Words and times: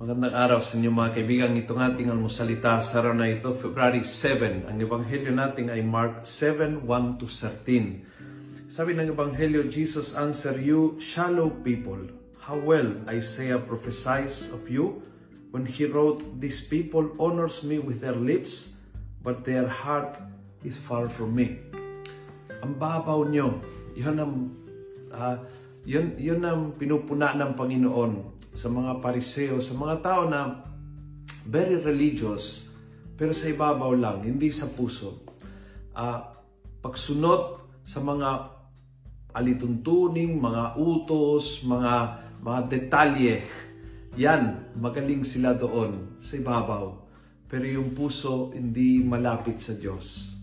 Magandang 0.00 0.32
araw 0.32 0.64
sa 0.64 0.80
inyo 0.80 0.96
mga 0.96 1.12
kaibigan. 1.12 1.60
Itong 1.60 1.76
ating 1.76 2.08
almusalita 2.08 2.80
sa 2.80 3.04
araw 3.04 3.12
na 3.12 3.28
ito, 3.28 3.52
February 3.52 4.00
7. 4.00 4.64
Ang 4.64 4.80
ebanghelyo 4.80 5.28
natin 5.28 5.68
ay 5.68 5.84
Mark 5.84 6.24
7, 6.24 6.88
1 6.88 7.20
to 7.20 7.28
13. 7.28 8.64
Sabi 8.72 8.96
ng 8.96 9.12
ebanghelyo, 9.12 9.68
Jesus 9.68 10.16
answer 10.16 10.56
you, 10.56 10.96
shallow 10.96 11.52
people. 11.52 12.00
How 12.40 12.56
well 12.56 12.96
Isaiah 13.12 13.60
prophesies 13.60 14.48
of 14.56 14.64
you 14.72 15.04
when 15.52 15.68
he 15.68 15.84
wrote, 15.84 16.24
These 16.40 16.64
people 16.72 17.12
honors 17.20 17.60
me 17.60 17.76
with 17.76 18.00
their 18.00 18.16
lips, 18.16 18.72
but 19.20 19.44
their 19.44 19.68
heart 19.68 20.16
is 20.64 20.80
far 20.80 21.12
from 21.12 21.36
me. 21.36 21.60
Ang 22.64 22.80
babaw 22.80 23.28
nyo, 23.28 23.60
yun 23.92 24.16
ang, 24.16 24.32
uh, 25.12 25.44
yun, 25.84 26.16
yun 26.16 26.40
ang 26.40 26.72
pinupuna 26.80 27.36
ng 27.36 27.52
Panginoon 27.52 28.39
sa 28.54 28.68
mga 28.68 28.98
pariseo, 28.98 29.62
sa 29.62 29.74
mga 29.74 30.02
tao 30.02 30.22
na 30.26 30.62
very 31.46 31.78
religious, 31.78 32.66
pero 33.14 33.36
sa 33.36 33.50
ibabaw 33.52 33.94
lang, 33.94 34.24
hindi 34.24 34.48
sa 34.50 34.66
puso. 34.70 35.22
Uh, 35.92 36.24
pagsunod 36.80 37.60
sa 37.84 38.00
mga 38.00 38.60
alituntuning, 39.34 40.40
mga 40.40 40.74
utos, 40.80 41.62
mga, 41.62 41.94
mga 42.42 42.60
detalye, 42.66 43.34
yan, 44.18 44.74
magaling 44.74 45.22
sila 45.22 45.54
doon 45.54 46.18
sa 46.18 46.34
ibabaw. 46.34 46.98
Pero 47.46 47.66
yung 47.66 47.94
puso, 47.94 48.50
hindi 48.54 49.02
malapit 49.02 49.62
sa 49.62 49.74
Diyos. 49.74 50.34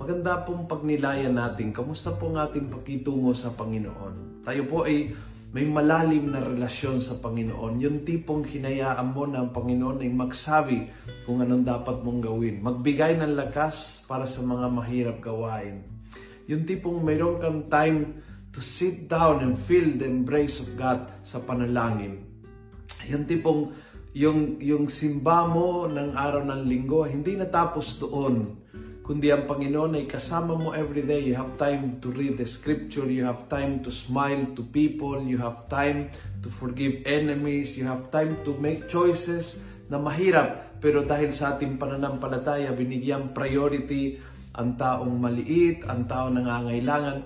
Maganda 0.00 0.40
pong 0.44 0.64
pagnilayan 0.64 1.36
natin, 1.36 1.76
kamusta 1.76 2.16
po 2.16 2.32
ang 2.32 2.48
ating 2.48 2.72
pakitungo 2.72 3.36
sa 3.36 3.52
Panginoon? 3.52 4.44
Tayo 4.48 4.64
po 4.64 4.88
ay 4.88 5.12
may 5.50 5.66
malalim 5.66 6.30
na 6.30 6.46
relasyon 6.46 7.02
sa 7.02 7.18
Panginoon. 7.18 7.82
Yung 7.82 8.06
tipong 8.06 8.46
hinayaan 8.46 9.10
mo 9.10 9.26
ng 9.26 9.50
Panginoon 9.50 9.98
ay 9.98 10.10
magsabi 10.14 10.78
kung 11.26 11.42
anong 11.42 11.66
dapat 11.66 12.06
mong 12.06 12.22
gawin. 12.22 12.62
Magbigay 12.62 13.18
ng 13.18 13.34
lakas 13.34 14.06
para 14.06 14.30
sa 14.30 14.46
mga 14.46 14.66
mahirap 14.70 15.18
gawain. 15.18 15.82
Yung 16.46 16.62
tipong 16.62 17.02
mayroon 17.02 17.42
kang 17.42 17.66
time 17.66 18.22
to 18.54 18.62
sit 18.62 19.10
down 19.10 19.42
and 19.42 19.58
feel 19.66 19.90
the 19.98 20.06
embrace 20.06 20.62
of 20.62 20.70
God 20.78 21.10
sa 21.26 21.42
panalangin. 21.42 22.22
Yung 23.10 23.26
tipong 23.26 23.74
yung, 24.10 24.58
yung 24.58 24.90
simba 24.90 25.46
mo 25.46 25.86
ng 25.86 26.18
araw 26.18 26.42
ng 26.42 26.62
linggo, 26.66 27.06
hindi 27.06 27.38
natapos 27.38 28.02
doon 28.02 28.58
kundi 29.10 29.26
ang 29.34 29.50
Panginoon 29.50 29.98
ay 29.98 30.06
kasama 30.06 30.54
mo 30.54 30.70
every 30.70 31.02
day. 31.02 31.18
You 31.26 31.34
have 31.34 31.58
time 31.58 31.98
to 31.98 32.14
read 32.14 32.38
the 32.38 32.46
scripture, 32.46 33.10
you 33.10 33.26
have 33.26 33.50
time 33.50 33.82
to 33.82 33.90
smile 33.90 34.54
to 34.54 34.62
people, 34.62 35.18
you 35.18 35.34
have 35.42 35.66
time 35.66 36.14
to 36.46 36.48
forgive 36.62 37.02
enemies, 37.02 37.74
you 37.74 37.90
have 37.90 38.14
time 38.14 38.38
to 38.46 38.54
make 38.62 38.86
choices 38.86 39.66
na 39.90 39.98
mahirap. 39.98 40.78
Pero 40.78 41.02
dahil 41.02 41.34
sa 41.34 41.58
ating 41.58 41.74
pananampalataya, 41.74 42.70
binigyan 42.70 43.34
priority 43.34 44.22
ang 44.54 44.78
taong 44.78 45.10
maliit, 45.10 45.82
ang 45.90 46.06
taong 46.06 46.38
nangangailangan. 46.38 47.18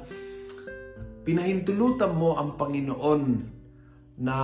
Pinahintulutan 1.21 2.17
mo 2.17 2.41
ang 2.41 2.57
Panginoon 2.57 3.23
na 4.25 4.37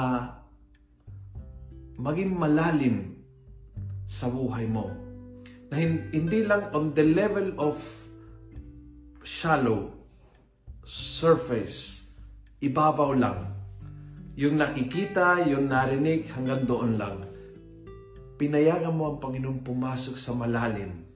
maging 1.96 2.36
malalim 2.36 3.16
sa 4.04 4.28
buhay 4.28 4.68
mo 4.68 5.09
na 5.70 5.76
hindi 6.10 6.42
lang 6.42 6.74
on 6.74 6.90
the 6.92 7.06
level 7.06 7.54
of 7.62 7.78
shallow 9.22 10.00
surface, 10.90 12.02
ibabaw 12.58 13.14
lang. 13.14 13.54
Yung 14.34 14.58
nakikita, 14.58 15.46
yung 15.46 15.70
narinig, 15.70 16.26
hanggang 16.34 16.66
doon 16.66 16.98
lang. 16.98 17.16
Pinayagan 18.40 18.96
mo 18.96 19.14
ang 19.14 19.18
Panginoon 19.20 19.60
pumasok 19.62 20.16
sa 20.16 20.32
malalim, 20.32 21.06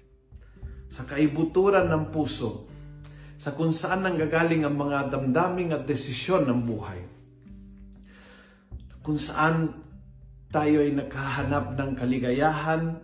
sa 0.92 1.02
kaibuturan 1.08 1.88
ng 1.88 2.04
puso, 2.12 2.68
sa 3.40 3.56
kung 3.56 3.74
saan 3.74 4.06
nanggagaling 4.06 4.62
ang 4.62 4.76
mga 4.76 5.10
damdaming 5.10 5.72
at 5.74 5.88
desisyon 5.88 6.46
ng 6.46 6.60
buhay. 6.68 7.00
Kung 9.04 9.18
saan 9.18 9.72
tayo 10.52 10.84
ay 10.84 10.94
naghahanap 10.94 11.74
ng 11.74 11.90
kaligayahan, 11.96 13.02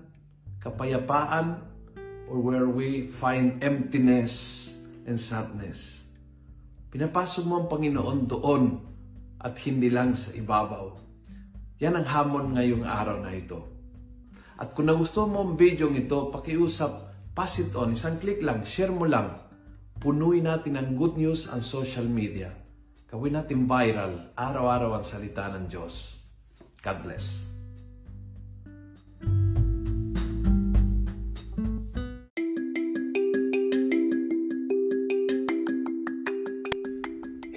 kapayapaan, 0.60 1.60
or 2.31 2.38
where 2.38 2.69
we 2.71 3.10
find 3.19 3.59
emptiness 3.65 4.69
and 5.09 5.19
sadness. 5.19 6.04
Pinapasok 6.94 7.44
mo 7.47 7.65
ang 7.65 7.66
Panginoon 7.66 8.19
doon 8.31 8.62
at 9.41 9.59
hindi 9.66 9.91
lang 9.91 10.15
sa 10.15 10.31
ibabaw. 10.37 10.94
Yan 11.81 11.97
ang 11.97 12.06
hamon 12.06 12.54
ngayong 12.54 12.84
araw 12.84 13.19
na 13.25 13.32
ito. 13.34 13.59
At 14.60 14.76
kung 14.76 14.87
nagustuhan 14.87 15.32
mo 15.32 15.41
ang 15.41 15.56
video 15.56 15.88
ito, 15.88 16.28
pakiusap, 16.28 17.09
pass 17.32 17.56
it 17.59 17.72
on, 17.72 17.97
isang 17.97 18.21
click 18.21 18.44
lang, 18.44 18.62
share 18.69 18.92
mo 18.92 19.09
lang. 19.09 19.41
Punuin 19.97 20.44
natin 20.44 20.77
ang 20.77 20.92
good 20.94 21.16
news 21.16 21.48
ang 21.48 21.65
social 21.65 22.04
media. 22.04 22.53
Gawin 23.09 23.41
natin 23.41 23.65
viral, 23.65 24.37
araw-araw 24.37 25.00
ang 25.00 25.04
salita 25.09 25.48
ng 25.50 25.66
Diyos. 25.66 26.21
God 26.84 26.98
bless. 27.00 27.49